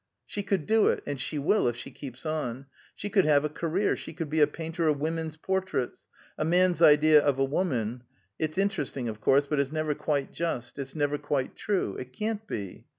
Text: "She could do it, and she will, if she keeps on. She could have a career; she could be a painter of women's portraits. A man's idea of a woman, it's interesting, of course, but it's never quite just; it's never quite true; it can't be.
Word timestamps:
"She 0.25 0.41
could 0.41 0.65
do 0.65 0.87
it, 0.87 1.03
and 1.05 1.21
she 1.21 1.37
will, 1.37 1.67
if 1.67 1.75
she 1.75 1.91
keeps 1.91 2.25
on. 2.25 2.65
She 2.95 3.07
could 3.07 3.25
have 3.25 3.45
a 3.45 3.49
career; 3.49 3.95
she 3.95 4.13
could 4.13 4.31
be 4.31 4.41
a 4.41 4.47
painter 4.47 4.87
of 4.87 4.99
women's 4.99 5.37
portraits. 5.37 6.05
A 6.39 6.43
man's 6.43 6.81
idea 6.81 7.21
of 7.23 7.37
a 7.37 7.43
woman, 7.45 8.01
it's 8.39 8.57
interesting, 8.57 9.07
of 9.07 9.21
course, 9.21 9.45
but 9.45 9.59
it's 9.59 9.71
never 9.71 9.93
quite 9.93 10.31
just; 10.31 10.79
it's 10.79 10.95
never 10.95 11.19
quite 11.19 11.55
true; 11.55 11.97
it 11.97 12.13
can't 12.13 12.47
be. 12.47 12.87